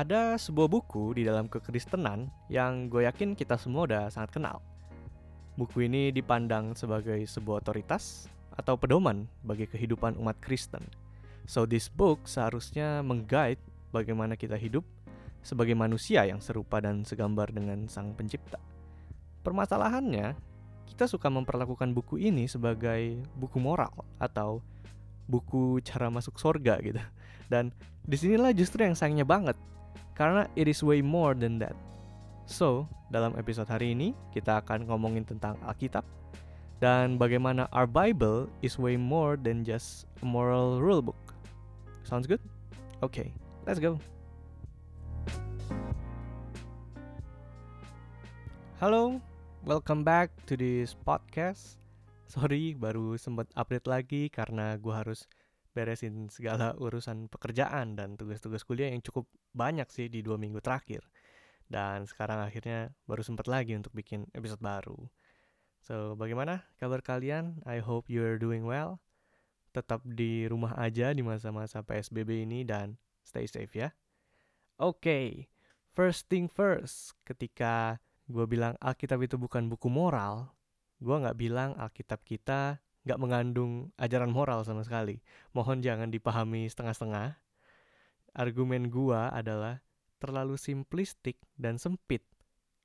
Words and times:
ada 0.00 0.40
sebuah 0.40 0.72
buku 0.72 1.12
di 1.12 1.28
dalam 1.28 1.44
kekristenan 1.44 2.32
yang 2.48 2.88
gue 2.88 3.04
yakin 3.04 3.36
kita 3.36 3.60
semua 3.60 3.84
udah 3.84 4.04
sangat 4.08 4.40
kenal. 4.40 4.64
Buku 5.60 5.84
ini 5.84 6.08
dipandang 6.08 6.72
sebagai 6.72 7.20
sebuah 7.28 7.60
otoritas 7.60 8.24
atau 8.56 8.80
pedoman 8.80 9.28
bagi 9.44 9.68
kehidupan 9.68 10.16
umat 10.16 10.40
Kristen. 10.40 10.80
So 11.44 11.68
this 11.68 11.92
book 11.92 12.24
seharusnya 12.24 13.04
mengguide 13.04 13.60
bagaimana 13.92 14.40
kita 14.40 14.56
hidup 14.56 14.88
sebagai 15.44 15.76
manusia 15.76 16.24
yang 16.24 16.40
serupa 16.40 16.80
dan 16.80 17.04
segambar 17.04 17.52
dengan 17.52 17.84
Sang 17.84 18.16
Pencipta. 18.16 18.56
Permasalahannya, 19.44 20.32
kita 20.88 21.12
suka 21.12 21.28
memperlakukan 21.28 21.92
buku 21.92 22.24
ini 22.24 22.48
sebagai 22.48 23.20
buku 23.36 23.60
moral 23.60 23.92
atau 24.16 24.64
buku 25.28 25.84
cara 25.84 26.08
masuk 26.08 26.40
surga 26.40 26.80
gitu. 26.80 27.00
Dan 27.52 27.68
di 28.00 28.16
sinilah 28.16 28.56
justru 28.56 28.84
yang 28.84 28.96
sayangnya 28.96 29.28
banget 29.28 29.60
karena 30.14 30.46
it 30.58 30.66
is 30.66 30.82
way 30.82 31.00
more 31.00 31.32
than 31.34 31.60
that. 31.62 31.76
So, 32.50 32.90
dalam 33.10 33.38
episode 33.38 33.70
hari 33.70 33.94
ini 33.94 34.14
kita 34.34 34.62
akan 34.62 34.90
ngomongin 34.90 35.26
tentang 35.26 35.58
Alkitab 35.66 36.02
dan 36.80 37.20
bagaimana 37.20 37.68
our 37.76 37.84
Bible 37.84 38.48
is 38.64 38.80
way 38.80 38.96
more 38.96 39.36
than 39.36 39.62
just 39.62 40.08
a 40.22 40.26
moral 40.26 40.80
rule 40.80 41.04
book. 41.04 41.18
Sounds 42.08 42.26
good? 42.26 42.40
Okay, 43.04 43.30
let's 43.68 43.78
go. 43.78 44.00
Halo, 48.80 49.20
welcome 49.60 50.00
back 50.00 50.32
to 50.48 50.56
this 50.56 50.96
podcast. 51.04 51.76
Sorry, 52.24 52.72
baru 52.72 53.20
sempat 53.20 53.52
update 53.52 53.84
lagi 53.84 54.22
karena 54.32 54.80
gue 54.80 54.94
harus 54.94 55.28
beresin 55.70 56.28
segala 56.28 56.74
urusan 56.76 57.30
pekerjaan 57.30 57.94
dan 57.94 58.18
tugas-tugas 58.18 58.66
kuliah 58.66 58.90
yang 58.90 59.02
cukup 59.02 59.30
banyak 59.54 59.86
sih 59.90 60.10
di 60.10 60.20
dua 60.20 60.36
minggu 60.36 60.58
terakhir. 60.58 61.06
Dan 61.70 62.04
sekarang 62.10 62.42
akhirnya 62.42 62.90
baru 63.06 63.22
sempat 63.22 63.46
lagi 63.46 63.78
untuk 63.78 63.94
bikin 63.94 64.26
episode 64.34 64.58
baru. 64.58 64.98
So, 65.80 66.18
bagaimana 66.18 66.66
kabar 66.76 67.00
kalian? 67.00 67.62
I 67.64 67.80
hope 67.80 68.10
you're 68.10 68.36
doing 68.36 68.66
well. 68.66 68.98
Tetap 69.70 70.02
di 70.02 70.50
rumah 70.50 70.74
aja 70.74 71.14
di 71.14 71.22
masa-masa 71.22 71.80
PSBB 71.86 72.42
ini 72.42 72.66
dan 72.66 72.98
stay 73.22 73.46
safe 73.46 73.70
ya. 73.70 73.94
Oke, 74.82 74.98
okay. 74.98 75.26
first 75.94 76.26
thing 76.26 76.50
first. 76.50 77.14
Ketika 77.22 78.02
gue 78.26 78.44
bilang 78.50 78.74
Alkitab 78.82 79.22
itu 79.22 79.38
bukan 79.38 79.70
buku 79.70 79.86
moral, 79.86 80.50
gue 80.98 81.16
nggak 81.16 81.38
bilang 81.38 81.78
Alkitab 81.78 82.26
kita 82.26 82.82
nggak 83.04 83.20
mengandung 83.20 83.92
ajaran 83.96 84.28
moral 84.28 84.64
sama 84.64 84.84
sekali. 84.84 85.20
Mohon 85.56 85.80
jangan 85.80 86.08
dipahami 86.12 86.68
setengah-setengah. 86.68 87.36
Argumen 88.36 88.92
gua 88.92 89.32
adalah 89.32 89.82
terlalu 90.20 90.60
simplistik 90.60 91.40
dan 91.56 91.80
sempit 91.80 92.22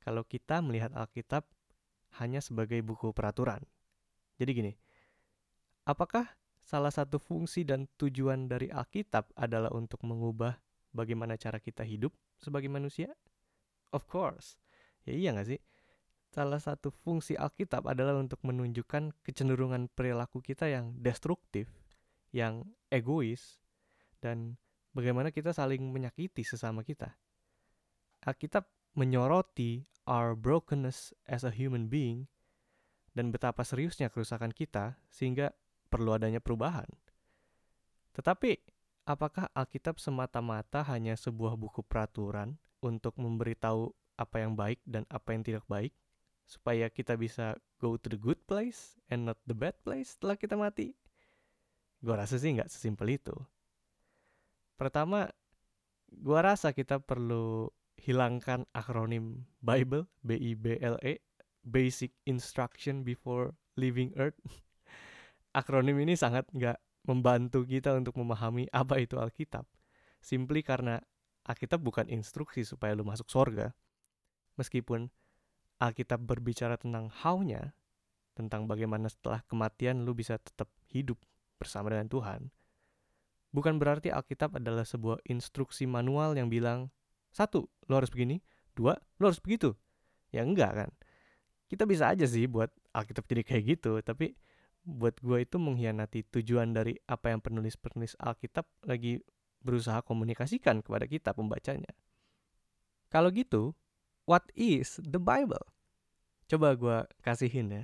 kalau 0.02 0.24
kita 0.24 0.64
melihat 0.64 0.96
Alkitab 0.96 1.44
hanya 2.22 2.40
sebagai 2.40 2.80
buku 2.80 3.12
peraturan. 3.12 3.60
Jadi 4.40 4.52
gini, 4.56 4.74
apakah 5.84 6.26
salah 6.64 6.90
satu 6.90 7.20
fungsi 7.20 7.68
dan 7.68 7.86
tujuan 8.00 8.48
dari 8.48 8.72
Alkitab 8.72 9.36
adalah 9.36 9.70
untuk 9.76 10.02
mengubah 10.08 10.56
bagaimana 10.96 11.36
cara 11.36 11.60
kita 11.60 11.84
hidup 11.84 12.16
sebagai 12.40 12.72
manusia? 12.72 13.12
Of 13.92 14.08
course. 14.08 14.56
Ya 15.06 15.14
iya 15.14 15.30
gak 15.36 15.48
sih? 15.52 15.60
Salah 16.36 16.60
satu 16.60 16.92
fungsi 16.92 17.40
Alkitab 17.40 17.88
adalah 17.88 18.20
untuk 18.20 18.44
menunjukkan 18.44 19.24
kecenderungan 19.24 19.88
perilaku 19.88 20.44
kita 20.44 20.68
yang 20.68 20.92
destruktif, 21.00 21.72
yang 22.36 22.68
egois, 22.92 23.64
dan 24.20 24.60
bagaimana 24.92 25.32
kita 25.32 25.56
saling 25.56 25.80
menyakiti 25.96 26.44
sesama 26.44 26.84
kita. 26.84 27.16
Alkitab 28.28 28.68
menyoroti 29.00 29.88
our 30.04 30.36
brokenness 30.36 31.16
as 31.24 31.48
a 31.48 31.56
human 31.56 31.88
being 31.88 32.28
dan 33.16 33.32
betapa 33.32 33.64
seriusnya 33.64 34.12
kerusakan 34.12 34.52
kita 34.52 35.00
sehingga 35.08 35.56
perlu 35.88 36.20
adanya 36.20 36.44
perubahan. 36.44 36.92
Tetapi, 38.12 38.60
apakah 39.08 39.48
Alkitab 39.56 40.04
semata-mata 40.04 40.84
hanya 40.92 41.16
sebuah 41.16 41.56
buku 41.56 41.80
peraturan 41.80 42.60
untuk 42.84 43.16
memberitahu 43.16 43.96
apa 44.20 44.44
yang 44.44 44.60
baik 44.60 44.84
dan 44.84 45.08
apa 45.08 45.32
yang 45.32 45.44
tidak 45.48 45.64
baik? 45.72 45.96
Supaya 46.46 46.88
kita 46.94 47.18
bisa 47.18 47.58
go 47.82 47.98
to 47.98 48.08
the 48.08 48.20
good 48.22 48.40
place 48.46 48.96
and 49.10 49.26
not 49.26 49.38
the 49.50 49.58
bad 49.58 49.76
place 49.82 50.14
setelah 50.16 50.38
kita 50.38 50.54
mati? 50.54 50.94
Gue 52.00 52.16
rasa 52.16 52.38
sih 52.38 52.54
nggak 52.54 52.70
sesimpel 52.70 53.18
itu. 53.18 53.34
Pertama, 54.78 55.26
gue 56.12 56.40
rasa 56.40 56.72
kita 56.72 57.02
perlu 57.02 57.70
hilangkan 57.98 58.68
akronim 58.76 59.48
Bible, 59.64 60.06
B-I-B-L-E, 60.22 61.24
Basic 61.66 62.14
Instruction 62.30 63.02
Before 63.02 63.58
Leaving 63.80 64.14
Earth. 64.20 64.38
akronim 65.60 65.98
ini 66.04 66.14
sangat 66.14 66.46
nggak 66.52 66.78
membantu 67.08 67.64
kita 67.64 67.96
untuk 67.96 68.20
memahami 68.20 68.70
apa 68.70 69.02
itu 69.02 69.18
Alkitab. 69.18 69.66
Simply 70.22 70.62
karena 70.62 71.00
Alkitab 71.46 71.82
bukan 71.82 72.10
instruksi 72.10 72.66
supaya 72.66 72.98
lu 72.98 73.06
masuk 73.06 73.30
surga. 73.30 73.72
Meskipun 74.58 75.14
Alkitab 75.80 76.24
berbicara 76.24 76.80
tentang 76.80 77.12
how-nya, 77.12 77.76
tentang 78.36 78.68
bagaimana 78.68 79.12
setelah 79.12 79.44
kematian 79.48 80.08
lu 80.08 80.16
bisa 80.16 80.40
tetap 80.40 80.72
hidup 80.92 81.20
bersama 81.60 81.92
dengan 81.92 82.08
Tuhan, 82.08 82.42
bukan 83.56 83.80
berarti 83.80 84.12
Alkitab 84.12 84.60
adalah 84.60 84.84
sebuah 84.84 85.24
instruksi 85.28 85.88
manual 85.88 86.36
yang 86.36 86.52
bilang, 86.52 86.92
satu, 87.32 87.68
lo 87.88 88.00
harus 88.00 88.12
begini, 88.12 88.40
dua, 88.76 88.96
lo 89.20 89.32
harus 89.32 89.40
begitu. 89.40 89.76
Ya 90.32 90.44
enggak 90.44 90.72
kan. 90.76 90.90
Kita 91.72 91.88
bisa 91.88 92.12
aja 92.12 92.28
sih 92.28 92.48
buat 92.48 92.72
Alkitab 92.92 93.28
jadi 93.28 93.44
kayak 93.44 93.64
gitu, 93.80 94.00
tapi 94.04 94.36
buat 94.86 95.18
gue 95.18 95.42
itu 95.42 95.58
mengkhianati 95.58 96.30
tujuan 96.30 96.72
dari 96.72 96.94
apa 97.10 97.34
yang 97.34 97.42
penulis-penulis 97.42 98.16
Alkitab 98.22 98.70
lagi 98.86 99.18
berusaha 99.66 100.06
komunikasikan 100.06 100.86
kepada 100.86 101.10
kita 101.10 101.34
pembacanya. 101.34 101.90
Kalau 103.10 103.34
gitu, 103.34 103.74
what 104.26 104.50
is 104.58 104.98
the 105.02 105.22
Bible? 105.22 105.62
Coba 106.46 106.78
gue 106.78 106.98
kasihin 107.26 107.74
ya. 107.74 107.84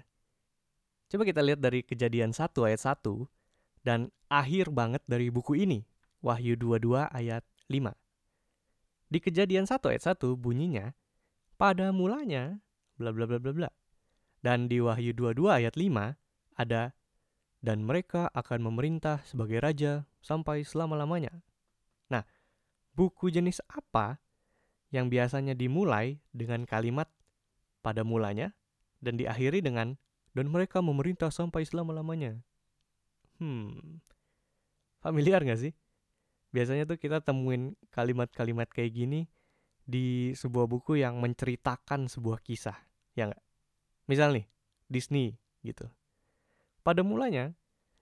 Coba 1.09 1.25
kita 1.25 1.41
lihat 1.41 1.61
dari 1.61 1.81
kejadian 1.81 2.33
1 2.33 2.53
ayat 2.65 2.81
1 2.81 3.85
dan 3.85 4.13
akhir 4.29 4.69
banget 4.69 5.01
dari 5.09 5.33
buku 5.33 5.57
ini, 5.57 5.85
Wahyu 6.21 6.53
22 6.57 7.09
ayat 7.09 7.41
5. 7.65 7.93
Di 9.11 9.19
kejadian 9.19 9.65
1 9.65 9.81
ayat 9.91 10.03
1 10.15 10.37
bunyinya, 10.37 10.93
pada 11.57 11.89
mulanya, 11.91 12.61
bla 12.95 13.11
bla 13.11 13.25
bla 13.25 13.41
bla 13.41 13.53
bla. 13.53 13.69
Dan 14.41 14.69
di 14.69 14.81
Wahyu 14.81 15.13
22 15.13 15.51
ayat 15.51 15.73
5 15.77 16.15
ada, 16.57 16.93
dan 17.61 17.85
mereka 17.85 18.29
akan 18.33 18.71
memerintah 18.71 19.21
sebagai 19.25 19.61
raja 19.61 20.09
sampai 20.21 20.65
selama-lamanya. 20.65 21.43
Nah, 22.09 22.25
buku 22.97 23.29
jenis 23.29 23.61
apa 23.69 24.17
yang 24.91 25.07
biasanya 25.07 25.55
dimulai 25.55 26.19
dengan 26.35 26.67
kalimat 26.67 27.07
pada 27.79 28.03
mulanya 28.03 28.51
dan 28.99 29.17
diakhiri 29.17 29.63
dengan 29.63 29.95
dan 30.31 30.47
mereka 30.47 30.79
memerintah 30.79 31.31
sampai 31.31 31.63
selama-lamanya. 31.67 32.39
Hmm, 33.39 33.99
familiar 35.01 35.41
gak 35.43 35.59
sih? 35.59 35.73
Biasanya 36.51 36.83
tuh 36.83 36.99
kita 36.99 37.23
temuin 37.23 37.79
kalimat-kalimat 37.89 38.67
kayak 38.67 38.91
gini 38.91 39.31
di 39.87 40.35
sebuah 40.35 40.67
buku 40.67 40.99
yang 40.99 41.17
menceritakan 41.23 42.11
sebuah 42.11 42.43
kisah, 42.43 42.75
ya 43.15 43.31
nggak? 43.31 43.43
Misal 44.11 44.35
nih, 44.35 44.45
Disney 44.91 45.39
gitu. 45.63 45.87
Pada 46.83 47.01
mulanya, 47.01 47.55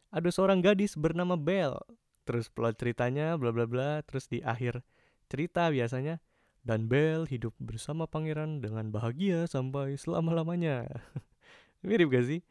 ada 0.10 0.30
seorang 0.34 0.66
gadis 0.66 0.98
bernama 0.98 1.38
Belle. 1.38 1.78
Terus 2.26 2.50
plot 2.50 2.78
ceritanya 2.78 3.38
bla 3.38 3.50
bla 3.50 3.66
bla, 3.66 4.02
terus 4.06 4.30
di 4.30 4.42
akhir 4.42 4.82
cerita 5.30 5.70
biasanya 5.70 6.22
dan 6.70 6.86
Belle 6.86 7.26
hidup 7.26 7.58
bersama 7.58 8.06
pangeran 8.06 8.62
dengan 8.62 8.94
bahagia 8.94 9.50
sampai 9.50 9.98
selama-lamanya. 9.98 10.86
Mirip 11.82 12.14
gak 12.14 12.30
sih? 12.30 12.46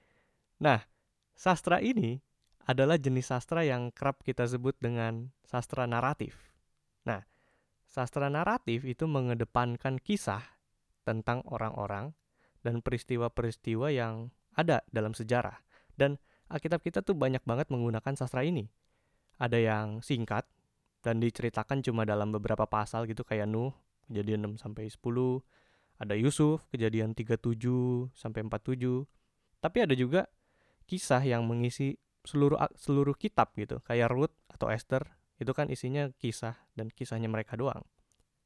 Nah, 0.59 0.83
sastra 1.39 1.79
ini 1.79 2.19
adalah 2.67 2.99
jenis 2.99 3.31
sastra 3.31 3.63
yang 3.63 3.95
kerap 3.95 4.27
kita 4.27 4.43
sebut 4.43 4.75
dengan 4.83 5.31
sastra 5.47 5.87
naratif. 5.87 6.35
Nah, 7.07 7.23
sastra 7.87 8.27
naratif 8.27 8.83
itu 8.83 9.07
mengedepankan 9.07 10.03
kisah 10.03 10.43
tentang 11.07 11.47
orang-orang 11.47 12.11
dan 12.67 12.83
peristiwa-peristiwa 12.83 13.95
yang 13.95 14.35
ada 14.59 14.83
dalam 14.91 15.15
sejarah. 15.15 15.63
Dan 15.95 16.19
Alkitab 16.51 16.83
kita 16.83 17.07
tuh 17.07 17.15
banyak 17.15 17.47
banget 17.47 17.71
menggunakan 17.71 18.19
sastra 18.19 18.43
ini. 18.43 18.67
Ada 19.39 19.63
yang 19.63 20.03
singkat 20.03 20.43
dan 21.07 21.23
diceritakan 21.23 21.87
cuma 21.87 22.03
dalam 22.03 22.35
beberapa 22.35 22.67
pasal 22.67 23.07
gitu 23.07 23.23
kayak 23.23 23.47
Nuh, 23.47 23.71
kejadian 24.09 24.57
6 24.57 24.65
sampai 24.65 24.89
10. 24.89 25.45
Ada 25.99 26.15
Yusuf, 26.15 26.65
kejadian 26.73 27.13
37 27.13 28.11
sampai 28.17 28.41
47. 28.47 29.07
Tapi 29.59 29.79
ada 29.83 29.95
juga 29.95 30.31
kisah 30.89 31.21
yang 31.21 31.45
mengisi 31.45 32.01
seluruh 32.25 32.59
seluruh 32.75 33.15
kitab 33.15 33.53
gitu, 33.55 33.81
kayak 33.85 34.13
Ruth 34.13 34.35
atau 34.51 34.69
Esther, 34.73 35.05
itu 35.39 35.53
kan 35.55 35.71
isinya 35.71 36.11
kisah 36.19 36.59
dan 36.75 36.91
kisahnya 36.91 37.31
mereka 37.31 37.55
doang. 37.55 37.83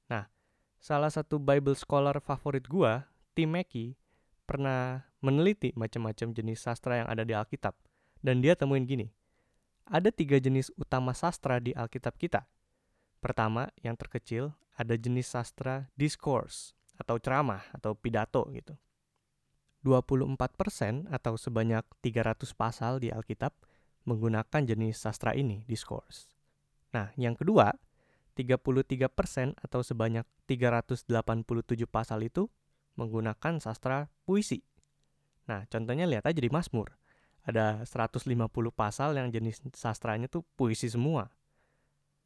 Nah, 0.07 0.29
salah 0.79 1.09
satu 1.09 1.41
Bible 1.41 1.75
scholar 1.75 2.21
favorit 2.21 2.69
gua, 2.69 3.09
Tim 3.33 3.57
Mackey, 3.57 3.97
pernah 4.45 5.09
meneliti 5.25 5.73
macam-macam 5.73 6.37
jenis 6.37 6.61
sastra 6.61 7.01
yang 7.01 7.09
ada 7.09 7.25
di 7.25 7.33
Alkitab. 7.33 7.73
Dan 8.23 8.39
dia 8.39 8.55
temuin 8.55 8.87
gini, 8.87 9.11
ada 9.89 10.15
tiga 10.15 10.39
jenis 10.39 10.71
utama 10.79 11.11
sastra 11.17 11.59
di 11.59 11.75
Alkitab 11.75 12.15
kita. 12.21 12.47
Pertama, 13.23 13.71
yang 13.87 13.95
terkecil, 13.95 14.51
ada 14.75 14.99
jenis 14.99 15.31
sastra 15.31 15.87
discourse, 15.95 16.75
atau 16.99 17.23
ceramah, 17.23 17.63
atau 17.71 17.95
pidato 17.95 18.51
gitu. 18.51 18.75
24% 19.87 21.07
atau 21.11 21.35
sebanyak 21.39 21.87
300 22.03 22.51
pasal 22.55 22.99
di 22.99 23.15
Alkitab 23.15 23.55
menggunakan 24.07 24.63
jenis 24.67 24.99
sastra 24.99 25.39
ini, 25.39 25.63
discourse. 25.71 26.27
Nah, 26.91 27.15
yang 27.15 27.39
kedua, 27.39 27.71
33% 28.35 29.55
atau 29.55 29.81
sebanyak 29.87 30.27
387 30.51 31.07
pasal 31.87 32.27
itu 32.27 32.51
menggunakan 32.99 33.63
sastra 33.63 34.11
puisi. 34.27 34.67
Nah, 35.47 35.67
contohnya 35.71 36.11
lihat 36.11 36.27
aja 36.27 36.41
di 36.43 36.51
Mazmur. 36.51 36.95
Ada 37.43 37.83
150 37.83 38.31
pasal 38.71 39.19
yang 39.19 39.35
jenis 39.35 39.63
sastranya 39.75 40.31
tuh 40.31 40.47
puisi 40.55 40.87
semua. 40.87 41.27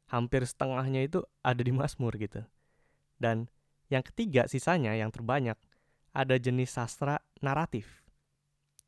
Hampir 0.07 0.47
setengahnya 0.47 1.03
itu 1.03 1.23
ada 1.43 1.59
di 1.59 1.75
Mazmur 1.75 2.15
gitu. 2.15 2.43
Dan 3.19 3.51
yang 3.91 4.03
ketiga 4.03 4.47
sisanya 4.47 4.95
yang 4.95 5.11
terbanyak 5.11 5.59
ada 6.15 6.35
jenis 6.39 6.75
sastra 6.75 7.19
naratif. 7.43 8.03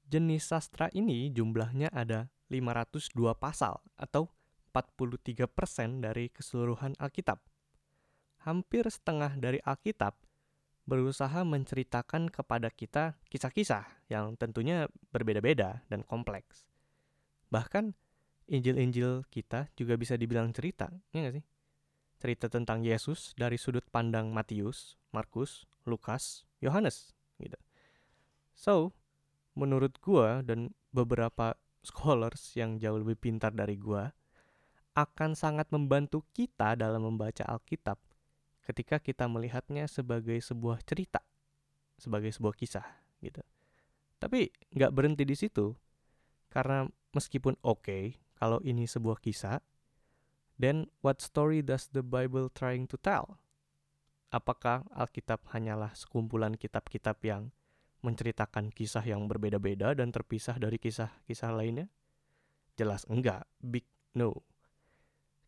Jenis 0.09 0.49
sastra 0.49 0.89
ini 0.95 1.29
jumlahnya 1.29 1.91
ada 1.93 2.31
502 2.49 3.13
pasal 3.37 3.77
atau 3.93 4.31
43% 4.73 6.01
dari 6.01 6.33
keseluruhan 6.33 6.97
Alkitab. 6.97 7.41
Hampir 8.47 8.87
setengah 8.87 9.35
dari 9.37 9.59
Alkitab 9.61 10.17
berusaha 10.89 11.45
menceritakan 11.45 12.33
kepada 12.33 12.73
kita 12.73 13.13
kisah-kisah 13.29 13.85
yang 14.09 14.33
tentunya 14.39 14.89
berbeda-beda 15.13 15.85
dan 15.85 16.01
kompleks. 16.01 16.65
Bahkan 17.53 17.93
Injil-Injil 18.49 19.29
kita 19.29 19.69
juga 19.77 19.93
bisa 19.93 20.17
dibilang 20.17 20.49
cerita, 20.49 20.89
ya 21.13 21.29
gak 21.29 21.37
sih? 21.37 21.45
Cerita 22.19 22.51
tentang 22.51 22.81
Yesus 22.81 23.37
dari 23.37 23.55
sudut 23.55 23.85
pandang 23.87 24.33
Matius, 24.33 24.97
Markus, 25.13 25.69
Lukas, 25.85 26.43
Yohanes 26.59 27.13
gitu. 27.39 27.55
So, 28.57 28.91
menurut 29.55 30.01
gua 30.01 30.41
dan 30.43 30.73
beberapa 30.91 31.55
scholars 31.87 32.57
yang 32.57 32.81
jauh 32.81 32.99
lebih 32.99 33.15
pintar 33.15 33.55
dari 33.55 33.79
gua 33.79 34.11
akan 34.97 35.37
sangat 35.37 35.71
membantu 35.71 36.27
kita 36.35 36.75
dalam 36.75 37.07
membaca 37.07 37.45
Alkitab 37.47 37.95
ketika 38.67 38.99
kita 38.99 39.25
melihatnya 39.31 39.87
sebagai 39.87 40.37
sebuah 40.43 40.83
cerita, 40.83 41.23
sebagai 41.95 42.35
sebuah 42.35 42.53
kisah 42.57 42.85
gitu. 43.23 43.39
Tapi 44.19 44.51
nggak 44.75 44.91
berhenti 44.91 45.23
di 45.23 45.37
situ, 45.39 45.71
karena 46.51 46.83
meskipun 47.15 47.55
oke 47.63 47.81
okay, 47.85 48.03
kalau 48.39 48.63
ini 48.63 48.87
sebuah 48.87 49.19
kisah, 49.19 49.59
then 50.55 50.87
what 51.03 51.19
story 51.19 51.59
does 51.59 51.91
the 51.91 51.99
Bible 51.99 52.47
trying 52.47 52.87
to 52.87 52.95
tell? 52.95 53.43
Apakah 54.31 54.87
Alkitab 54.95 55.43
hanyalah 55.51 55.91
sekumpulan 55.91 56.55
kitab-kitab 56.55 57.19
yang 57.27 57.51
menceritakan 57.99 58.71
kisah 58.71 59.03
yang 59.03 59.27
berbeda-beda 59.27 59.91
dan 59.91 60.15
terpisah 60.15 60.55
dari 60.55 60.79
kisah-kisah 60.79 61.51
lainnya? 61.51 61.91
Jelas 62.79 63.03
enggak, 63.11 63.43
big 63.59 63.83
no. 64.15 64.47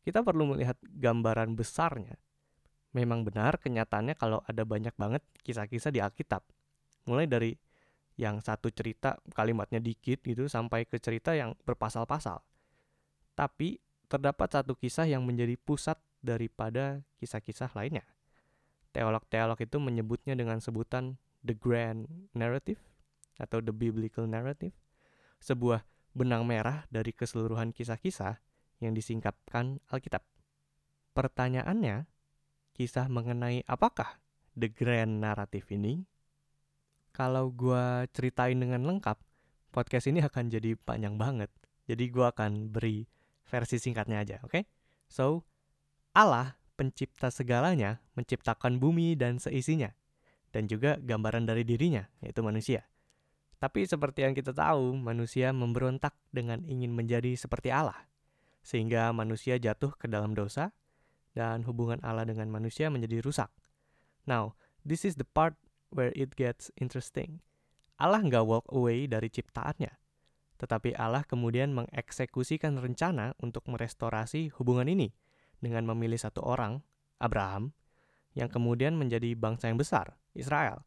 Kita 0.04 0.20
perlu 0.26 0.52
melihat 0.52 0.76
gambaran 0.84 1.56
besarnya. 1.56 2.20
Memang 2.92 3.24
benar 3.24 3.56
kenyataannya 3.56 4.20
kalau 4.20 4.44
ada 4.44 4.68
banyak 4.68 4.92
banget 5.00 5.24
kisah-kisah 5.48 5.96
di 5.96 6.04
Alkitab. 6.04 6.44
Mulai 7.08 7.30
dari 7.30 7.56
yang 8.20 8.44
satu 8.44 8.68
cerita 8.74 9.16
kalimatnya 9.32 9.80
dikit 9.80 10.20
gitu 10.28 10.52
sampai 10.52 10.84
ke 10.84 11.00
cerita 11.00 11.32
yang 11.32 11.56
berpasal-pasal. 11.64 12.44
Tapi 13.42 13.82
terdapat 14.06 14.54
satu 14.54 14.78
kisah 14.78 15.10
yang 15.10 15.26
menjadi 15.26 15.58
pusat 15.58 15.98
daripada 16.22 17.02
kisah-kisah 17.18 17.74
lainnya 17.74 18.06
teolog-teolog 18.92 19.60
itu 19.60 19.80
menyebutnya 19.80 20.36
dengan 20.36 20.60
sebutan 20.60 21.16
the 21.42 21.56
grand 21.56 22.06
narrative 22.36 22.80
atau 23.40 23.64
the 23.64 23.74
biblical 23.74 24.28
narrative, 24.28 24.76
sebuah 25.42 25.82
benang 26.14 26.46
merah 26.46 26.86
dari 26.92 27.16
keseluruhan 27.16 27.72
kisah-kisah 27.72 28.38
yang 28.84 28.94
disingkapkan 28.94 29.80
Alkitab. 29.90 30.22
Pertanyaannya, 31.16 32.06
kisah 32.76 33.08
mengenai 33.08 33.64
apakah 33.66 34.20
the 34.54 34.70
grand 34.70 35.24
narrative 35.24 35.66
ini? 35.72 36.06
Kalau 37.12 37.52
gua 37.52 38.08
ceritain 38.12 38.56
dengan 38.56 38.88
lengkap, 38.88 39.20
podcast 39.74 40.08
ini 40.08 40.24
akan 40.24 40.48
jadi 40.48 40.80
panjang 40.80 41.20
banget. 41.20 41.52
Jadi 41.90 42.08
gua 42.08 42.32
akan 42.32 42.72
beri 42.72 43.04
versi 43.48 43.78
singkatnya 43.82 44.22
aja, 44.22 44.38
oke? 44.46 44.52
Okay? 44.52 44.64
So, 45.12 45.46
Allah 46.16 46.60
pencipta 46.76 47.30
segalanya 47.30 48.02
menciptakan 48.18 48.82
bumi 48.82 49.14
dan 49.14 49.38
seisinya, 49.38 49.94
dan 50.50 50.66
juga 50.66 50.98
gambaran 50.98 51.46
dari 51.46 51.62
dirinya, 51.62 52.10
yaitu 52.26 52.42
manusia. 52.42 52.90
Tapi 53.62 53.86
seperti 53.86 54.26
yang 54.26 54.34
kita 54.34 54.58
tahu, 54.58 54.98
manusia 54.98 55.54
memberontak 55.54 56.18
dengan 56.34 56.66
ingin 56.66 56.90
menjadi 56.98 57.38
seperti 57.38 57.70
Allah, 57.70 58.10
sehingga 58.66 59.14
manusia 59.14 59.62
jatuh 59.62 59.94
ke 59.94 60.10
dalam 60.10 60.34
dosa, 60.34 60.74
dan 61.38 61.62
hubungan 61.70 62.02
Allah 62.02 62.26
dengan 62.26 62.50
manusia 62.50 62.90
menjadi 62.90 63.22
rusak. 63.22 63.54
Now, 64.26 64.58
this 64.82 65.06
is 65.06 65.22
the 65.22 65.30
part 65.30 65.54
where 65.94 66.10
it 66.18 66.34
gets 66.34 66.74
interesting. 66.82 67.46
Allah 68.02 68.26
nggak 68.26 68.42
walk 68.42 68.66
away 68.74 69.06
dari 69.06 69.30
ciptaannya, 69.30 69.94
tetapi 70.62 70.94
Allah 70.94 71.26
kemudian 71.26 71.74
mengeksekusikan 71.74 72.78
rencana 72.78 73.34
untuk 73.42 73.66
merestorasi 73.66 74.54
hubungan 74.62 74.86
ini 74.86 75.10
dengan 75.58 75.90
memilih 75.90 76.22
satu 76.22 76.46
orang, 76.46 76.86
Abraham, 77.18 77.74
yang 78.38 78.46
kemudian 78.46 78.94
menjadi 78.94 79.34
bangsa 79.34 79.74
yang 79.74 79.82
besar, 79.82 80.22
Israel. 80.38 80.86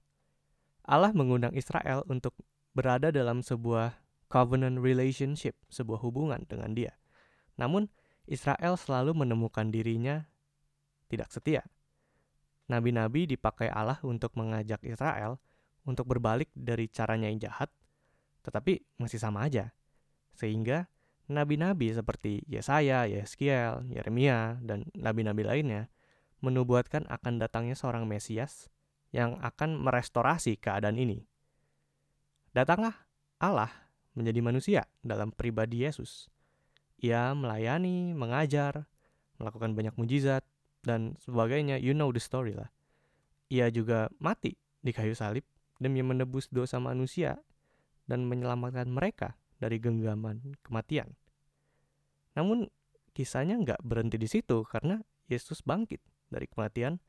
Allah 0.86 1.10
mengundang 1.10 1.50
Israel 1.58 2.06
untuk 2.06 2.38
berada 2.70 3.10
dalam 3.10 3.42
sebuah 3.42 3.98
covenant 4.30 4.78
relationship, 4.78 5.58
sebuah 5.66 5.98
hubungan 6.06 6.46
dengan 6.46 6.70
dia. 6.70 6.94
Namun, 7.58 7.90
Israel 8.30 8.78
selalu 8.78 9.12
menemukan 9.12 9.74
dirinya 9.74 10.22
tidak 11.10 11.34
setia. 11.34 11.66
Nabi-nabi 12.70 13.26
dipakai 13.26 13.68
Allah 13.68 13.98
untuk 14.06 14.38
mengajak 14.38 14.80
Israel 14.86 15.42
untuk 15.84 16.08
berbalik 16.08 16.48
dari 16.56 16.88
caranya 16.88 17.28
yang 17.28 17.42
jahat, 17.42 17.68
tetapi 18.44 18.84
masih 19.00 19.16
sama 19.18 19.42
aja. 19.48 19.72
Sehingga 20.36 20.86
nabi-nabi 21.26 21.90
seperti 21.96 22.44
Yesaya, 22.44 23.08
Yeskiel, 23.08 23.88
Yeremia, 23.88 24.60
dan 24.60 24.86
nabi-nabi 24.92 25.42
lainnya 25.42 25.88
menubuatkan 26.44 27.08
akan 27.08 27.40
datangnya 27.40 27.72
seorang 27.72 28.04
Mesias 28.04 28.68
yang 29.10 29.40
akan 29.40 29.80
merestorasi 29.80 30.60
keadaan 30.60 31.00
ini. 31.00 31.24
Datanglah 32.52 32.94
Allah 33.40 33.72
menjadi 34.12 34.40
manusia 34.44 34.82
dalam 35.00 35.32
pribadi 35.32 35.82
Yesus. 35.82 36.28
Ia 37.00 37.32
melayani, 37.32 38.12
mengajar, 38.12 38.86
melakukan 39.40 39.74
banyak 39.74 39.96
mujizat, 39.96 40.44
dan 40.84 41.16
sebagainya. 41.24 41.80
You 41.80 41.96
know 41.96 42.12
the 42.12 42.20
story 42.20 42.52
lah. 42.54 42.68
Ia 43.48 43.72
juga 43.72 44.12
mati 44.20 44.54
di 44.84 44.92
kayu 44.92 45.16
salib 45.16 45.42
demi 45.80 46.04
menebus 46.04 46.52
dosa 46.52 46.78
manusia 46.78 47.40
dan 48.04 48.28
menyelamatkan 48.28 48.88
mereka 48.88 49.36
dari 49.58 49.80
genggaman 49.80 50.58
kematian. 50.60 51.16
Namun 52.36 52.68
kisahnya 53.14 53.56
nggak 53.62 53.80
berhenti 53.86 54.18
di 54.18 54.28
situ 54.28 54.66
karena 54.66 55.00
Yesus 55.30 55.64
bangkit 55.64 56.02
dari 56.28 56.50
kematian 56.50 57.00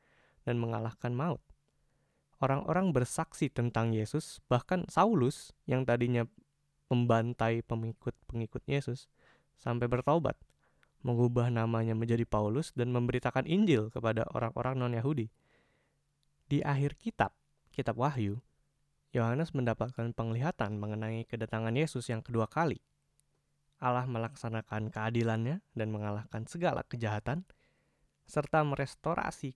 dan 0.46 0.56
mengalahkan 0.56 1.12
maut. 1.12 1.42
Orang-orang 2.36 2.92
bersaksi 2.92 3.48
tentang 3.48 3.96
Yesus, 3.96 4.44
bahkan 4.46 4.84
Saulus 4.92 5.56
yang 5.64 5.88
tadinya 5.88 6.28
membantai 6.92 7.64
pengikut-pengikut 7.64 8.62
Yesus 8.68 9.08
sampai 9.56 9.88
bertobat, 9.88 10.36
mengubah 11.00 11.48
namanya 11.48 11.96
menjadi 11.96 12.28
Paulus 12.28 12.76
dan 12.76 12.92
memberitakan 12.92 13.48
Injil 13.48 13.88
kepada 13.88 14.28
orang-orang 14.36 14.76
non-Yahudi. 14.78 15.32
Di 16.46 16.60
akhir 16.62 17.00
kitab, 17.00 17.32
kitab 17.72 17.98
Wahyu, 17.98 18.38
Yohanes 19.14 19.54
mendapatkan 19.54 20.12
penglihatan 20.14 20.76
mengenai 20.80 21.26
kedatangan 21.26 21.74
Yesus 21.74 22.10
yang 22.10 22.24
kedua 22.24 22.50
kali. 22.50 22.82
Allah 23.76 24.08
melaksanakan 24.08 24.88
keadilannya 24.88 25.60
dan 25.76 25.88
mengalahkan 25.92 26.48
segala 26.48 26.82
kejahatan, 26.88 27.44
serta 28.24 28.64
merestorasi 28.64 29.54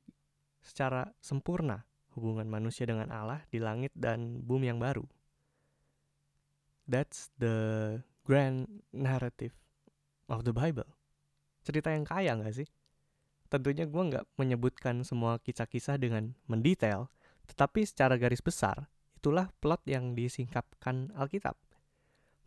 secara 0.61 1.09
sempurna 1.25 1.89
hubungan 2.13 2.47
manusia 2.47 2.85
dengan 2.85 3.09
Allah 3.09 3.41
di 3.49 3.59
langit 3.59 3.97
dan 3.97 4.45
bumi 4.45 4.69
yang 4.69 4.79
baru. 4.79 5.05
That's 6.85 7.33
the 7.41 7.99
grand 8.29 8.85
narrative 8.93 9.57
of 10.29 10.45
the 10.45 10.53
Bible. 10.53 10.89
Cerita 11.65 11.91
yang 11.95 12.05
kaya 12.05 12.37
nggak 12.37 12.55
sih? 12.55 12.69
tentunya 13.51 13.85
gue 13.85 14.03
nggak 14.15 14.25
menyebutkan 14.39 15.03
semua 15.03 15.43
kisah-kisah 15.43 15.99
dengan 15.99 16.33
mendetail, 16.47 17.11
tetapi 17.51 17.83
secara 17.83 18.15
garis 18.15 18.39
besar, 18.39 18.87
itulah 19.21 19.53
plot 19.61 19.85
yang 19.85 20.17
disingkapkan 20.17 21.13
Alkitab. 21.13 21.53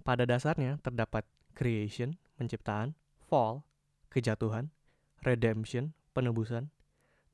Pada 0.01 0.25
dasarnya 0.25 0.81
terdapat 0.81 1.21
creation, 1.53 2.17
penciptaan, 2.33 2.97
fall, 3.29 3.61
kejatuhan, 4.09 4.73
redemption, 5.21 5.93
penebusan, 6.17 6.73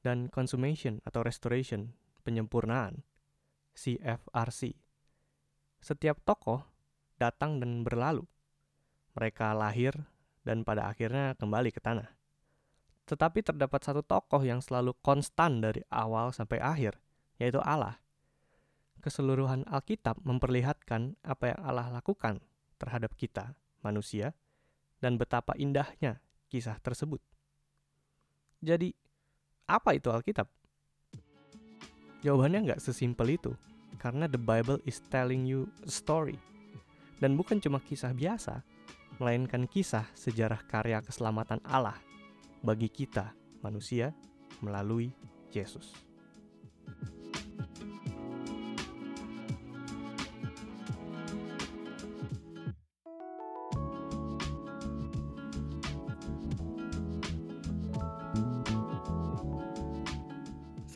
dan 0.04 0.28
consummation 0.28 1.00
atau 1.08 1.24
restoration, 1.24 1.96
penyempurnaan, 2.28 3.08
CFRC. 3.80 4.76
Setiap 5.80 6.20
tokoh 6.28 6.68
datang 7.16 7.64
dan 7.64 7.88
berlalu. 7.88 8.28
Mereka 9.16 9.56
lahir 9.56 9.96
dan 10.44 10.68
pada 10.68 10.92
akhirnya 10.92 11.40
kembali 11.40 11.72
ke 11.72 11.80
tanah. 11.80 12.12
Tetapi 13.08 13.40
terdapat 13.40 13.88
satu 13.88 14.04
tokoh 14.04 14.44
yang 14.44 14.60
selalu 14.60 15.00
konstan 15.00 15.64
dari 15.64 15.80
awal 15.88 16.36
sampai 16.36 16.60
akhir, 16.60 17.00
yaitu 17.40 17.64
Allah. 17.64 18.04
Keseluruhan 19.00 19.64
Alkitab 19.64 20.20
memperlihatkan 20.28 21.16
apa 21.24 21.56
yang 21.56 21.60
Allah 21.64 21.88
lakukan 21.88 22.44
terhadap 22.76 23.16
kita, 23.16 23.56
manusia, 23.80 24.36
dan 25.00 25.16
betapa 25.16 25.56
indahnya 25.56 26.20
kisah 26.52 26.76
tersebut. 26.84 27.24
Jadi, 28.60 28.92
apa 29.64 29.96
itu 29.96 30.12
Alkitab? 30.12 30.52
Jawabannya 32.20 32.68
nggak 32.68 32.84
sesimpel 32.84 33.40
itu, 33.40 33.56
karena 34.04 34.28
the 34.28 34.36
Bible 34.40 34.84
is 34.84 35.00
telling 35.08 35.48
you 35.48 35.72
a 35.88 35.92
story. 35.92 36.36
Dan 37.24 37.40
bukan 37.40 37.64
cuma 37.64 37.80
kisah 37.80 38.12
biasa, 38.12 38.60
melainkan 39.20 39.64
kisah 39.64 40.08
sejarah 40.12 40.60
karya 40.68 41.00
keselamatan 41.00 41.64
Allah 41.64 41.96
bagi 42.60 42.92
kita, 42.92 43.32
manusia, 43.64 44.12
melalui 44.60 45.16
Yesus. 45.56 46.09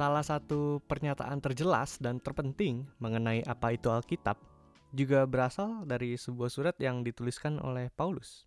Salah 0.04 0.20
satu 0.20 0.84
pernyataan 0.84 1.40
terjelas 1.40 1.96
dan 1.96 2.20
terpenting 2.20 2.84
mengenai 3.00 3.40
apa 3.48 3.72
itu 3.72 3.88
Alkitab 3.88 4.36
juga 4.92 5.24
berasal 5.24 5.88
dari 5.88 6.20
sebuah 6.20 6.52
surat 6.52 6.76
yang 6.76 7.08
dituliskan 7.08 7.56
oleh 7.64 7.88
Paulus. 7.88 8.44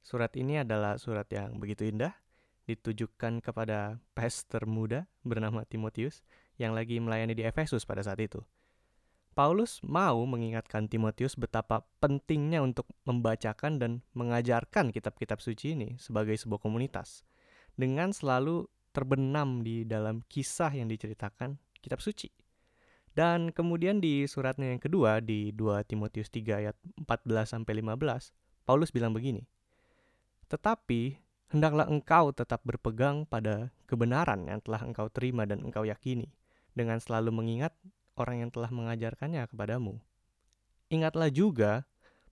Surat 0.00 0.32
ini 0.32 0.64
adalah 0.64 0.96
surat 0.96 1.28
yang 1.28 1.60
begitu 1.60 1.84
indah, 1.92 2.16
ditujukan 2.64 3.44
kepada 3.44 4.00
pastor 4.16 4.64
muda 4.64 5.04
bernama 5.20 5.60
Timotius 5.68 6.24
yang 6.56 6.72
lagi 6.72 6.96
melayani 7.04 7.36
di 7.36 7.44
Efesus 7.44 7.84
pada 7.84 8.00
saat 8.00 8.24
itu. 8.24 8.40
Paulus 9.36 9.76
mau 9.84 10.24
mengingatkan 10.24 10.88
Timotius 10.88 11.36
betapa 11.36 11.84
pentingnya 12.00 12.64
untuk 12.64 12.88
membacakan 13.04 13.76
dan 13.76 14.00
mengajarkan 14.16 14.88
kitab-kitab 14.88 15.36
suci 15.36 15.76
ini 15.76 16.00
sebagai 16.00 16.32
sebuah 16.40 16.64
komunitas 16.64 17.28
dengan 17.76 18.16
selalu 18.16 18.72
terbenam 18.92 19.64
di 19.64 19.88
dalam 19.88 20.20
kisah 20.28 20.70
yang 20.70 20.86
diceritakan 20.86 21.56
kitab 21.80 21.98
suci. 21.98 22.30
Dan 23.12 23.52
kemudian 23.52 24.00
di 24.00 24.24
suratnya 24.24 24.72
yang 24.72 24.80
kedua 24.80 25.20
di 25.20 25.52
2 25.52 25.84
Timotius 25.84 26.32
3 26.32 26.64
ayat 26.64 26.76
14 26.96 27.44
sampai 27.44 27.72
15, 27.84 28.32
Paulus 28.64 28.88
bilang 28.88 29.12
begini. 29.12 29.44
Tetapi 30.48 31.20
hendaklah 31.52 31.84
engkau 31.92 32.32
tetap 32.32 32.64
berpegang 32.64 33.28
pada 33.28 33.68
kebenaran 33.84 34.48
yang 34.48 34.64
telah 34.64 34.80
engkau 34.80 35.12
terima 35.12 35.44
dan 35.44 35.60
engkau 35.60 35.84
yakini, 35.84 36.32
dengan 36.72 36.96
selalu 36.96 37.36
mengingat 37.36 37.76
orang 38.16 38.48
yang 38.48 38.50
telah 38.52 38.72
mengajarkannya 38.72 39.44
kepadamu. 39.52 40.00
Ingatlah 40.88 41.28
juga 41.28 41.84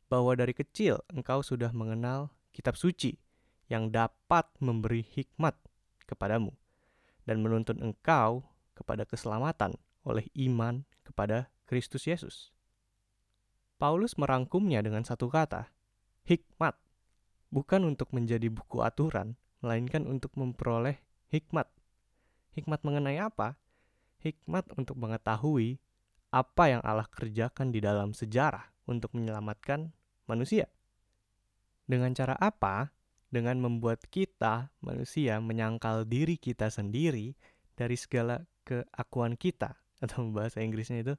bahwa 0.09 0.33
dari 0.33 0.57
kecil 0.57 1.05
engkau 1.13 1.45
sudah 1.45 1.73
mengenal 1.77 2.33
kitab 2.57 2.77
suci 2.81 3.21
yang 3.69 3.93
dapat 3.93 4.49
memberi 4.59 5.05
hikmat 5.05 5.55
kepadamu 6.11 6.51
dan 7.23 7.39
menuntun 7.39 7.79
engkau 7.79 8.43
kepada 8.75 9.07
keselamatan 9.07 9.79
oleh 10.03 10.27
iman 10.51 10.83
kepada 11.07 11.53
Kristus 11.71 12.11
Yesus. 12.11 12.51
Paulus 13.79 14.19
merangkumnya 14.19 14.83
dengan 14.83 15.07
satu 15.07 15.31
kata, 15.31 15.71
hikmat, 16.27 16.77
bukan 17.49 17.87
untuk 17.89 18.13
menjadi 18.13 18.51
buku 18.51 18.83
aturan, 18.85 19.39
melainkan 19.65 20.05
untuk 20.05 20.35
memperoleh 20.37 21.01
hikmat. 21.33 21.71
Hikmat 22.53 22.83
mengenai 22.83 23.23
apa? 23.23 23.57
Hikmat 24.21 24.75
untuk 24.77 25.01
mengetahui 25.01 25.81
apa 26.31 26.65
yang 26.71 26.83
Allah 26.85 27.09
kerjakan 27.09 27.73
di 27.73 27.81
dalam 27.81 28.13
sejarah 28.13 28.69
untuk 28.85 29.15
menyelamatkan 29.17 29.95
manusia. 30.29 30.69
Dengan 31.89 32.13
cara 32.15 32.37
apa? 32.37 32.93
Dengan 33.31 33.63
membuat 33.63 34.03
kita, 34.11 34.75
manusia, 34.83 35.39
menyangkal 35.39 36.03
diri 36.05 36.35
kita 36.35 36.67
sendiri 36.69 37.39
dari 37.79 37.95
segala 37.95 38.43
keakuan 38.67 39.39
kita, 39.39 39.79
atau 40.05 40.29
bahasa 40.35 40.61
Inggrisnya 40.61 41.01
itu 41.07 41.15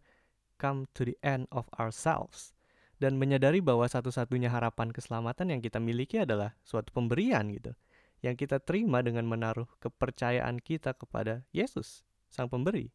come 0.59 0.85
to 0.93 1.07
the 1.07 1.17
end 1.25 1.49
of 1.49 1.65
ourselves, 1.79 2.53
dan 3.01 3.17
menyadari 3.17 3.63
bahwa 3.63 3.87
satu-satunya 3.87 4.51
harapan 4.51 4.93
keselamatan 4.93 5.57
yang 5.57 5.61
kita 5.63 5.81
miliki 5.81 6.21
adalah 6.21 6.53
suatu 6.61 6.93
pemberian 6.93 7.49
gitu, 7.49 7.73
yang 8.21 8.37
kita 8.37 8.61
terima 8.61 9.01
dengan 9.01 9.25
menaruh 9.25 9.65
kepercayaan 9.81 10.61
kita 10.61 10.93
kepada 10.93 11.41
Yesus, 11.49 12.05
Sang 12.29 12.51
Pemberi. 12.51 12.93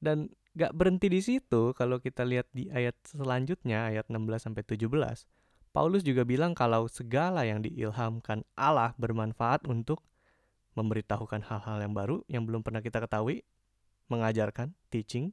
Dan 0.00 0.32
gak 0.56 0.74
berhenti 0.74 1.12
di 1.12 1.20
situ 1.22 1.76
kalau 1.76 2.02
kita 2.02 2.26
lihat 2.26 2.48
di 2.50 2.66
ayat 2.72 2.96
selanjutnya, 3.04 3.92
ayat 3.92 4.08
16 4.10 4.50
sampai 4.50 4.64
17 4.66 4.90
Paulus 5.70 6.02
juga 6.02 6.26
bilang 6.26 6.50
kalau 6.50 6.90
segala 6.90 7.46
yang 7.46 7.62
diilhamkan 7.62 8.42
Allah 8.58 8.90
bermanfaat 8.98 9.70
untuk 9.70 10.02
memberitahukan 10.74 11.46
hal-hal 11.46 11.78
yang 11.78 11.94
baru 11.94 12.26
yang 12.26 12.42
belum 12.42 12.66
pernah 12.66 12.82
kita 12.82 12.98
ketahui, 12.98 13.46
mengajarkan, 14.10 14.74
teaching, 14.90 15.30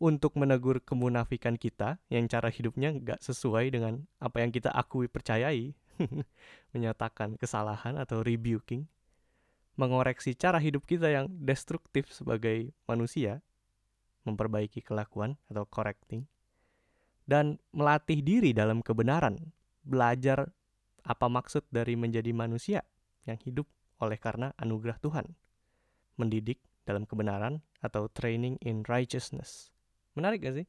untuk 0.00 0.38
menegur 0.38 0.80
kemunafikan 0.80 1.58
kita 1.58 2.00
yang 2.08 2.30
cara 2.30 2.48
hidupnya 2.48 2.94
nggak 2.94 3.20
sesuai 3.20 3.74
dengan 3.74 4.06
apa 4.22 4.40
yang 4.40 4.54
kita 4.54 4.70
akui 4.70 5.10
percayai, 5.10 5.76
menyatakan 6.72 7.36
kesalahan 7.36 8.00
atau 8.00 8.24
rebuking, 8.24 8.88
mengoreksi 9.76 10.32
cara 10.32 10.56
hidup 10.62 10.86
kita 10.88 11.12
yang 11.12 11.26
destruktif 11.28 12.08
sebagai 12.14 12.72
manusia, 12.88 13.44
memperbaiki 14.24 14.80
kelakuan 14.80 15.36
atau 15.52 15.68
correcting, 15.68 16.24
dan 17.30 17.62
melatih 17.70 18.26
diri 18.26 18.50
dalam 18.50 18.82
kebenaran, 18.82 19.54
belajar 19.86 20.50
apa 21.06 21.30
maksud 21.30 21.62
dari 21.70 21.94
menjadi 21.94 22.34
manusia 22.34 22.82
yang 23.22 23.38
hidup 23.38 23.70
oleh 24.02 24.18
karena 24.18 24.50
anugerah 24.58 24.98
Tuhan, 24.98 25.38
mendidik 26.18 26.58
dalam 26.82 27.06
kebenaran 27.06 27.62
atau 27.78 28.10
training 28.10 28.58
in 28.66 28.82
righteousness. 28.90 29.70
Menarik 30.18 30.42
gak 30.42 30.58
sih? 30.58 30.66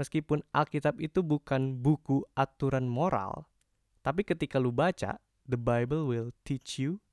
Meskipun 0.00 0.40
Alkitab 0.56 0.96
itu 0.96 1.20
bukan 1.20 1.76
buku 1.84 2.24
aturan 2.32 2.88
moral, 2.88 3.44
tapi 4.00 4.24
ketika 4.24 4.56
lu 4.56 4.72
baca, 4.72 5.20
the 5.44 5.60
Bible 5.60 6.08
will 6.08 6.32
teach 6.48 6.80
you, 6.80 7.04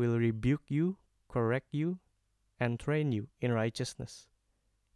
will 0.00 0.16
rebuke 0.16 0.72
you, 0.72 0.96
correct 1.28 1.76
you, 1.76 2.00
and 2.56 2.80
train 2.80 3.12
you 3.12 3.28
in 3.44 3.52
righteousness. 3.52 4.32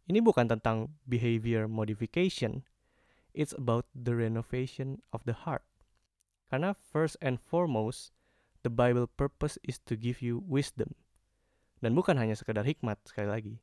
Ini 0.09 0.17
bukan 0.21 0.49
tentang 0.49 0.97
behavior 1.05 1.69
modification, 1.69 2.65
it's 3.33 3.55
about 3.55 3.87
the 3.95 4.15
renovation 4.15 4.99
of 5.15 5.23
the 5.23 5.35
heart. 5.35 5.63
Karena 6.51 6.75
first 6.75 7.15
and 7.23 7.39
foremost, 7.39 8.11
the 8.61 8.71
Bible 8.71 9.07
purpose 9.07 9.55
is 9.63 9.79
to 9.87 9.95
give 9.95 10.19
you 10.19 10.43
wisdom. 10.43 10.93
Dan 11.81 11.97
bukan 11.97 12.19
hanya 12.19 12.37
sekedar 12.37 12.67
hikmat, 12.67 12.99
sekali 13.07 13.29
lagi. 13.31 13.55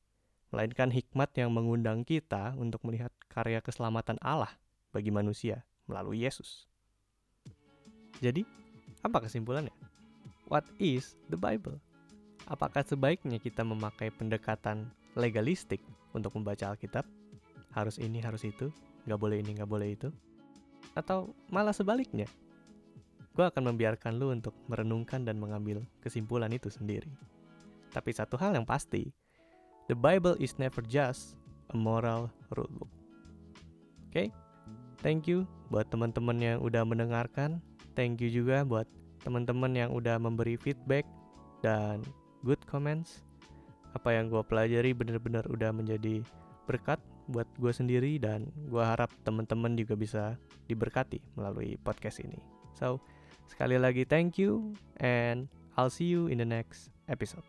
Melainkan 0.50 0.90
hikmat 0.90 1.30
yang 1.37 1.52
mengundang 1.52 2.02
kita 2.02 2.56
untuk 2.56 2.80
melihat 2.88 3.12
karya 3.28 3.60
keselamatan 3.60 4.16
Allah 4.25 4.50
bagi 4.90 5.12
manusia 5.12 5.62
melalui 5.84 6.25
Yesus. 6.25 6.66
Jadi, 8.18 8.42
apa 9.04 9.22
kesimpulannya? 9.22 9.75
What 10.48 10.64
is 10.80 11.14
the 11.28 11.37
Bible? 11.37 11.76
Apakah 12.48 12.80
sebaiknya 12.80 13.37
kita 13.37 13.60
memakai 13.60 14.08
pendekatan 14.08 14.88
legalistik 15.12 15.84
untuk 16.16 16.32
membaca 16.40 16.72
Alkitab? 16.72 17.04
Harus 17.76 18.00
ini, 18.00 18.25
harus 18.25 18.42
itu, 18.48 18.72
nggak 19.08 19.20
boleh 19.20 19.40
ini 19.40 19.56
nggak 19.56 19.70
boleh 19.70 19.88
itu. 19.96 20.08
Atau 20.92 21.32
malah 21.48 21.72
sebaliknya 21.72 22.28
gue 23.38 23.46
akan 23.46 23.70
membiarkan 23.70 24.18
lu 24.18 24.34
untuk 24.34 24.50
merenungkan 24.66 25.22
dan 25.22 25.38
mengambil 25.38 25.78
kesimpulan 26.02 26.50
itu 26.50 26.74
sendiri. 26.74 27.06
Tapi 27.94 28.10
satu 28.10 28.34
hal 28.34 28.58
yang 28.58 28.66
pasti 28.66 29.14
the 29.86 29.94
Bible 29.94 30.34
is 30.42 30.58
never 30.58 30.82
just 30.82 31.38
a 31.70 31.78
moral 31.78 32.34
rulebook. 32.50 32.90
Oke? 34.10 34.26
Okay? 34.26 34.28
thank 35.06 35.30
you 35.30 35.46
buat 35.70 35.86
teman-teman 35.86 36.34
yang 36.42 36.58
udah 36.58 36.82
mendengarkan. 36.82 37.62
Thank 37.94 38.18
you 38.18 38.26
juga 38.26 38.66
buat 38.66 38.90
teman-teman 39.22 39.70
yang 39.70 39.90
udah 39.94 40.18
memberi 40.18 40.58
feedback 40.58 41.06
dan 41.62 42.02
good 42.42 42.58
comments. 42.66 43.22
Apa 43.94 44.18
yang 44.18 44.34
gue 44.34 44.42
pelajari 44.42 44.90
bener-bener 44.98 45.46
udah 45.46 45.70
menjadi 45.70 46.26
berkat 46.66 46.98
buat 47.28 47.47
gue 47.61 47.73
sendiri 47.73 48.16
dan 48.16 48.49
gue 48.68 48.80
harap 48.80 49.12
teman-teman 49.23 49.76
juga 49.76 49.94
bisa 49.94 50.35
diberkati 50.66 51.20
melalui 51.37 51.76
podcast 51.80 52.25
ini. 52.25 52.40
So, 52.75 52.99
sekali 53.49 53.76
lagi 53.76 54.08
thank 54.08 54.40
you 54.40 54.73
and 54.99 55.47
I'll 55.76 55.92
see 55.92 56.08
you 56.08 56.26
in 56.32 56.40
the 56.42 56.49
next 56.49 56.90
episode. 57.06 57.44